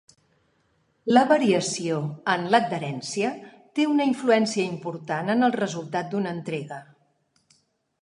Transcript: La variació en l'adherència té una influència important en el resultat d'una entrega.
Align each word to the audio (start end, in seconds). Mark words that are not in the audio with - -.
La 1.15 1.21
variació 1.31 1.99
en 2.33 2.47
l'adherència 2.55 3.31
té 3.75 3.87
una 3.93 4.09
influència 4.15 4.69
important 4.73 5.33
en 5.37 5.49
el 5.51 5.59
resultat 5.61 6.13
d'una 6.17 6.37
entrega. 6.39 6.85